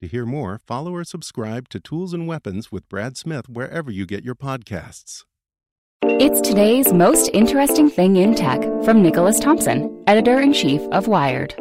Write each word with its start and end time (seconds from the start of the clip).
To 0.00 0.08
hear 0.08 0.24
more, 0.24 0.58
follow 0.66 0.94
or 0.94 1.04
subscribe 1.04 1.68
to 1.68 1.78
Tools 1.78 2.14
and 2.14 2.26
Weapons 2.26 2.72
with 2.72 2.88
Brad 2.88 3.18
Smith 3.18 3.50
wherever 3.50 3.90
you 3.90 4.06
get 4.06 4.24
your 4.24 4.34
podcasts. 4.34 5.24
It's 6.02 6.40
today's 6.40 6.90
most 6.90 7.28
interesting 7.34 7.90
thing 7.90 8.16
in 8.16 8.34
tech 8.34 8.62
from 8.82 9.02
Nicholas 9.02 9.38
Thompson, 9.38 10.02
editor 10.06 10.40
in 10.40 10.54
chief 10.54 10.80
of 10.90 11.06
Wired. 11.06 11.54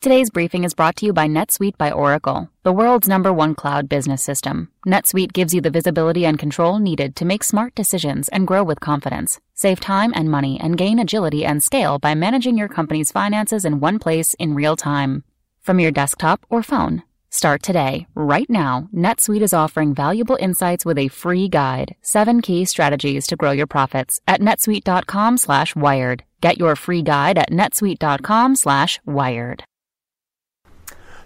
Today's 0.00 0.30
briefing 0.30 0.64
is 0.64 0.72
brought 0.72 0.96
to 0.96 1.04
you 1.04 1.12
by 1.12 1.28
NetSuite 1.28 1.76
by 1.76 1.90
Oracle, 1.90 2.48
the 2.62 2.72
world's 2.72 3.06
number 3.06 3.34
one 3.34 3.54
cloud 3.54 3.86
business 3.86 4.22
system. 4.22 4.70
NetSuite 4.86 5.34
gives 5.34 5.52
you 5.52 5.60
the 5.60 5.68
visibility 5.68 6.24
and 6.24 6.38
control 6.38 6.78
needed 6.78 7.16
to 7.16 7.26
make 7.26 7.44
smart 7.44 7.74
decisions 7.74 8.30
and 8.30 8.46
grow 8.46 8.64
with 8.64 8.80
confidence. 8.80 9.40
Save 9.52 9.80
time 9.80 10.10
and 10.16 10.30
money 10.30 10.58
and 10.58 10.78
gain 10.78 10.98
agility 10.98 11.44
and 11.44 11.62
scale 11.62 11.98
by 11.98 12.14
managing 12.14 12.56
your 12.56 12.68
company's 12.68 13.12
finances 13.12 13.66
in 13.66 13.78
one 13.78 13.98
place 13.98 14.32
in 14.38 14.54
real 14.54 14.74
time. 14.74 15.22
From 15.60 15.78
your 15.78 15.92
desktop 15.92 16.44
or 16.50 16.62
phone, 16.62 17.02
Start 17.32 17.62
today. 17.62 18.08
Right 18.16 18.50
now, 18.50 18.88
NetSuite 18.92 19.40
is 19.40 19.52
offering 19.52 19.94
valuable 19.94 20.36
insights 20.40 20.84
with 20.84 20.98
a 20.98 21.06
free 21.06 21.48
guide, 21.48 21.94
seven 22.02 22.42
key 22.42 22.64
strategies 22.64 23.28
to 23.28 23.36
grow 23.36 23.52
your 23.52 23.68
profits 23.68 24.20
at 24.26 24.40
netsuite.com 24.40 25.36
slash 25.36 25.76
wired. 25.76 26.24
Get 26.40 26.58
your 26.58 26.74
free 26.74 27.02
guide 27.02 27.38
at 27.38 27.50
netsuite.com 27.50 28.56
slash 28.56 28.98
wired. 29.06 29.62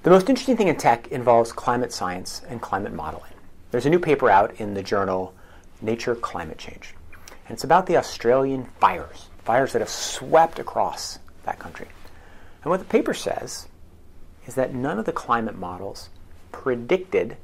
The 0.02 0.10
most 0.10 0.28
interesting 0.28 0.58
thing 0.58 0.69
in 0.69 0.76
tech 0.76 1.08
involves 1.08 1.52
climate 1.52 1.91
science 1.91 2.42
and 2.50 2.60
climate 2.60 2.92
modeling. 2.92 3.32
There's 3.70 3.86
a 3.86 3.91
new 3.91 3.98
paper 3.98 4.28
out 4.28 4.60
in 4.60 4.74
the 4.74 4.82
journal 4.82 5.34
Nature 5.80 6.14
Climate 6.14 6.58
Change. 6.58 6.94
And 7.46 7.54
it's 7.54 7.64
about 7.64 7.86
the 7.86 7.96
Australian 7.96 8.66
fires, 8.78 9.28
fires 9.44 9.72
that 9.72 9.80
have 9.80 9.88
swept 9.88 10.59
across 10.59 11.19
that 11.44 11.59
country. 11.59 11.88
And 12.62 12.70
what 12.70 12.80
the 12.80 12.86
paper 12.86 13.14
says 13.14 13.69
is 14.47 14.55
that 14.55 14.75
none 14.75 14.99
of 14.99 15.05
the 15.05 15.12
climate 15.12 15.59
models 15.59 16.10
predicted 16.53 17.37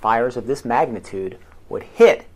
fires 0.00 0.36
of 0.36 0.46
this 0.46 0.64
magnitude 0.64 1.38
would 1.68 1.82
hit 1.82 2.26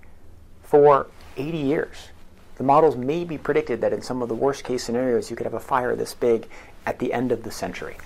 for 0.63 1.09
80 1.37 1.59
years. 1.59 2.09
The 2.57 2.65
models 2.65 2.97
maybe 2.97 3.37
predicted 3.37 3.81
that 3.81 3.93
in 3.93 4.03
some 4.03 4.23
of 4.23 4.29
the 4.29 4.35
worst 4.35 4.65
case 4.65 4.85
scenarios, 4.85 5.31
you 5.31 5.37
could 5.37 5.47
have 5.47 5.55
a 5.55 5.61
fire 5.61 5.97
this 5.97 6.15
big 6.15 6.49
at 6.87 6.99
the 6.99 7.13
end 7.13 7.33
of 7.33 7.43
the 7.43 7.51
century. 7.51 7.97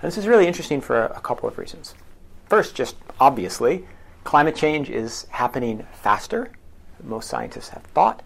And 0.00 0.08
this 0.10 0.18
is 0.18 0.26
really 0.26 0.48
interesting 0.48 0.80
for 0.80 1.04
a, 1.04 1.20
couple 1.20 1.48
of 1.48 1.58
reasons. 1.58 1.94
First, 2.48 2.74
just 2.74 2.96
obviously, 3.20 3.86
climate 4.24 4.56
change 4.56 4.90
is 4.90 5.26
happening 5.30 5.86
faster 5.92 6.50
than 6.98 7.08
most 7.08 7.28
scientists 7.28 7.68
have 7.68 7.84
thought. 7.84 8.22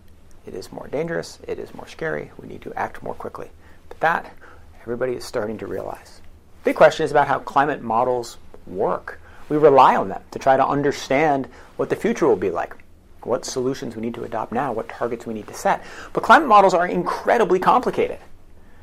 It 0.47 0.55
is 0.55 0.73
more 0.73 0.89
dangerous, 0.89 1.39
it 1.47 1.59
is 1.59 1.75
more 1.75 1.87
scary, 1.87 2.31
we 2.39 2.49
need 2.49 2.63
to 2.63 2.73
act 2.75 3.03
more 3.03 3.15
quickly. 3.15 3.51
But 3.89 4.01
that, 4.01 4.35
everybody 4.81 5.13
is 5.13 5.25
starting 5.25 5.59
to 5.59 5.67
realize. 5.67 6.23
Big 6.67 6.75
question 6.75 7.05
is 7.05 7.13
about 7.13 7.29
how 7.29 7.39
climate 7.39 7.81
models 7.81 8.39
work. 8.67 9.21
We 9.49 9.57
rely 9.57 9.95
on 9.95 10.09
them 10.09 10.21
to 10.33 10.41
try 10.41 10.57
to 10.57 10.67
understand 10.67 11.47
what 11.77 11.91
the 11.91 11.95
future 11.95 12.27
will 12.27 12.35
be 12.35 12.51
like, 12.51 12.75
what 13.23 13.45
solutions 13.45 13.95
we 13.95 14.03
need 14.03 14.15
to 14.15 14.25
adopt 14.25 14.51
now, 14.51 14.73
what 14.73 14.89
targets 14.89 15.27
we 15.27 15.33
need 15.33 15.47
to 15.47 15.55
set. 15.55 15.85
But 16.13 16.25
climate 16.25 16.49
models 16.49 16.75
are 16.75 16.85
incredibly 16.85 17.61
complicated 17.61 18.19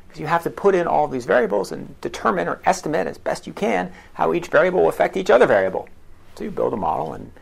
because 0.08 0.18
you 0.18 0.26
have 0.26 0.42
to 0.44 0.50
put 0.50 0.74
in 0.74 0.86
all 0.86 1.08
these 1.08 1.26
variables 1.26 1.72
and 1.72 2.00
determine 2.00 2.48
or 2.48 2.58
estimate 2.64 3.06
as 3.06 3.18
best 3.18 3.46
you 3.46 3.52
can 3.52 3.92
how 4.14 4.32
each 4.32 4.46
variable 4.46 4.80
will 4.80 4.88
affect 4.88 5.18
each 5.18 5.28
other 5.28 5.44
variable. 5.44 5.86
So 6.36 6.44
you 6.44 6.50
build 6.50 6.72
a 6.72 6.78
model 6.78 7.12
and 7.12 7.32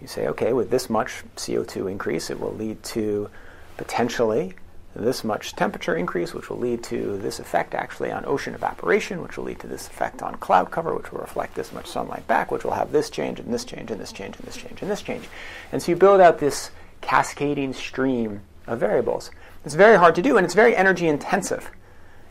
you 0.00 0.06
say, 0.06 0.26
okay, 0.28 0.54
with 0.54 0.70
this 0.70 0.88
much 0.88 1.22
CO2 1.36 1.90
increase, 1.90 2.30
it 2.30 2.40
will 2.40 2.54
lead 2.54 2.82
to 2.84 3.28
potentially 3.76 4.54
this 4.94 5.24
much 5.24 5.54
temperature 5.54 5.96
increase, 5.96 6.34
which 6.34 6.50
will 6.50 6.58
lead 6.58 6.82
to 6.84 7.16
this 7.18 7.38
effect 7.38 7.74
actually 7.74 8.10
on 8.10 8.24
ocean 8.26 8.54
evaporation, 8.54 9.22
which 9.22 9.36
will 9.36 9.44
lead 9.44 9.58
to 9.60 9.66
this 9.66 9.86
effect 9.86 10.22
on 10.22 10.34
cloud 10.36 10.70
cover, 10.70 10.94
which 10.94 11.10
will 11.12 11.20
reflect 11.20 11.54
this 11.54 11.72
much 11.72 11.86
sunlight 11.86 12.26
back, 12.26 12.50
which 12.50 12.64
will 12.64 12.72
have 12.72 12.92
this 12.92 13.08
change 13.08 13.40
and 13.40 13.52
this 13.52 13.64
change 13.64 13.90
and 13.90 14.00
this 14.00 14.12
change 14.12 14.36
and 14.36 14.46
this 14.46 14.56
change 14.56 14.82
and 14.82 14.90
this 14.90 15.02
change. 15.02 15.28
And 15.72 15.82
so 15.82 15.92
you 15.92 15.96
build 15.96 16.20
out 16.20 16.38
this 16.38 16.70
cascading 17.00 17.72
stream 17.72 18.42
of 18.66 18.80
variables. 18.80 19.30
It's 19.64 19.74
very 19.74 19.96
hard 19.96 20.14
to 20.16 20.22
do 20.22 20.36
and 20.36 20.44
it's 20.44 20.54
very 20.54 20.76
energy 20.76 21.08
intensive. 21.08 21.70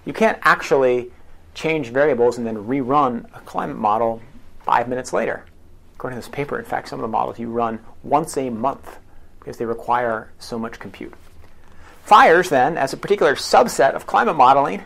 You 0.05 0.13
can't 0.13 0.39
actually 0.43 1.11
change 1.53 1.89
variables 1.89 2.37
and 2.37 2.45
then 2.45 2.57
rerun 2.57 3.25
a 3.35 3.41
climate 3.41 3.77
model 3.77 4.21
five 4.63 4.87
minutes 4.87 5.13
later. 5.13 5.45
According 5.95 6.19
to 6.19 6.25
this 6.25 6.33
paper, 6.33 6.57
in 6.57 6.65
fact, 6.65 6.89
some 6.89 6.99
of 6.99 7.03
the 7.03 7.07
models 7.07 7.39
you 7.39 7.49
run 7.49 7.79
once 8.03 8.37
a 8.37 8.49
month 8.49 8.99
because 9.39 9.57
they 9.57 9.65
require 9.65 10.31
so 10.39 10.57
much 10.57 10.79
compute. 10.79 11.13
Fires, 12.03 12.49
then, 12.49 12.77
as 12.77 12.93
a 12.93 12.97
particular 12.97 13.35
subset 13.35 13.93
of 13.93 14.05
climate 14.05 14.35
modeling, 14.35 14.83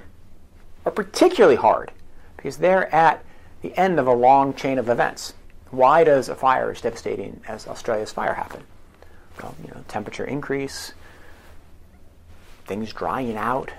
are 0.86 0.92
particularly 0.92 1.56
hard 1.56 1.92
because 2.38 2.58
they're 2.58 2.94
at 2.94 3.24
the 3.62 3.76
end 3.80 4.00
of 4.00 4.08
a 4.08 4.14
long 4.14 4.54
chain 4.54 4.78
of 4.78 4.90
events. 4.90 5.34
Why 5.72 6.04
does 6.04 6.30
a 6.30 6.36
fire 6.36 6.70
as 6.72 6.82
devastating 6.82 7.42
as 7.48 7.68
Australia's 7.68 8.12
fire 8.12 8.36
happen? 8.36 8.64
Well, 9.42 9.56
you 9.64 9.72
know, 9.74 9.84
temperature 9.88 10.24
increase, 10.24 10.94
things 12.66 12.94
drying 12.94 13.36
out, 13.36 13.72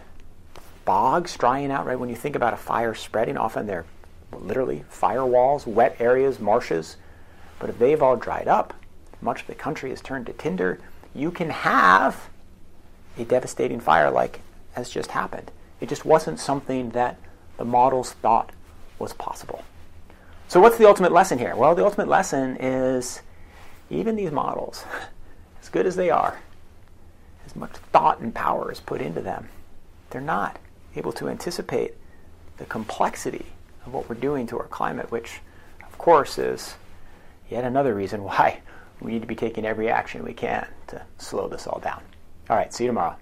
bogs 0.84 1.36
drying 1.36 1.70
out, 1.70 1.86
right? 1.86 1.98
When 1.98 2.08
you 2.08 2.16
think 2.16 2.36
about 2.36 2.52
a 2.52 2.58
fire 2.58 2.94
spreading, 2.94 3.36
often 3.36 3.66
they're 3.66 3.86
literally 4.32 4.84
firewalls, 4.92 5.66
wet 5.66 5.96
areas, 6.00 6.41
marshes. 6.41 6.96
But 7.58 7.70
if 7.70 7.78
they've 7.78 8.02
all 8.02 8.16
dried 8.16 8.48
up, 8.48 8.75
much 9.20 9.42
of 9.42 9.46
the 9.46 9.54
country 9.54 9.91
has 9.91 10.00
turned 10.00 10.26
to 10.26 10.32
tinder, 10.32 10.78
you 11.14 11.30
can 11.30 11.50
have 11.50 12.28
a 13.19 13.25
devastating 13.25 13.81
fire 13.81 14.10
like 14.10 14.41
has 14.72 14.91
just 14.91 15.10
happened. 15.12 15.50
It 15.81 15.88
just 15.88 16.04
wasn't 16.04 16.38
something 16.38 16.91
that 16.91 17.16
the 17.56 17.65
models 17.65 18.12
thought 18.12 18.50
was 18.99 19.12
possible. 19.12 19.65
So, 20.49 20.60
what's 20.60 20.78
the 20.78 20.87
ultimate 20.87 21.12
lesson 21.12 21.38
here? 21.38 21.56
Well, 21.56 21.75
the 21.75 21.84
ultimate 21.84 22.09
lesson 22.09 22.56
is 22.60 23.20
even 23.90 24.17
these 24.17 24.31
models, 24.31 24.85
as 25.62 25.69
good 25.69 25.87
as 25.87 25.96
they 25.96 26.11
are, 26.11 26.40
as 27.44 27.56
much 27.56 27.73
thought 27.93 28.20
and 28.20 28.35
power 28.35 28.70
is 28.70 28.81
put 28.81 29.00
into 29.00 29.20
them, 29.20 29.49
they're 30.11 30.20
not 30.20 30.58
able 30.94 31.12
to 31.12 31.29
anticipate 31.29 31.94
the 32.58 32.64
complexity 32.64 33.46
of 33.85 33.93
what 33.93 34.08
we're 34.08 34.14
doing 34.14 34.46
to 34.46 34.58
our 34.58 34.67
climate, 34.67 35.11
which, 35.11 35.40
of 35.87 35.99
course, 35.99 36.38
is 36.38 36.75
yet 37.50 37.64
another 37.64 37.94
reason 37.94 38.23
why 38.25 38.61
we 39.00 39.12
need 39.12 39.23
to 39.23 39.29
be 39.29 39.35
taking 39.35 39.67
every 39.67 39.90
action 39.90 40.25
we 40.25 40.32
can 40.32 40.67
to 40.87 41.02
slow 41.19 41.49
this 41.49 41.67
all 41.67 41.81
down. 41.81 42.02
All 42.48 42.56
right, 42.56 42.72
see 42.72 42.84
you 42.84 42.88
tomorrow. 42.88 43.16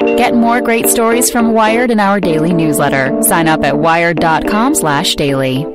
Get 0.00 0.34
more 0.34 0.60
great 0.60 0.88
stories 0.88 1.30
from 1.30 1.52
Wired 1.52 1.90
in 1.90 1.98
our 1.98 2.20
daily 2.20 2.52
newsletter. 2.52 3.22
Sign 3.22 3.48
up 3.48 3.64
at 3.64 3.78
wired.com/daily. 3.78 5.66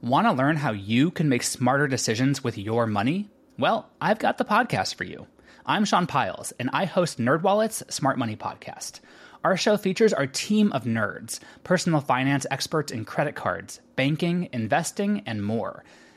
Want 0.00 0.26
to 0.26 0.32
learn 0.32 0.56
how 0.56 0.72
you 0.72 1.10
can 1.10 1.28
make 1.28 1.42
smarter 1.42 1.88
decisions 1.88 2.44
with 2.44 2.58
your 2.58 2.86
money? 2.86 3.30
Well, 3.58 3.88
I've 4.00 4.18
got 4.18 4.38
the 4.38 4.44
podcast 4.44 4.94
for 4.94 5.04
you. 5.04 5.26
I'm 5.64 5.84
Sean 5.84 6.06
Pyles, 6.06 6.52
and 6.58 6.70
I 6.72 6.84
host 6.84 7.18
NerdWallet's 7.18 7.82
Smart 7.94 8.18
Money 8.18 8.36
Podcast. 8.36 9.00
Our 9.44 9.56
show 9.56 9.76
features 9.76 10.12
our 10.12 10.26
team 10.26 10.72
of 10.72 10.84
nerds, 10.84 11.38
personal 11.64 12.00
finance 12.00 12.46
experts 12.50 12.92
in 12.92 13.04
credit 13.04 13.34
cards, 13.34 13.80
banking, 13.96 14.48
investing, 14.52 15.22
and 15.26 15.44
more 15.44 15.84